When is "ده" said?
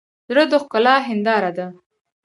1.57-1.67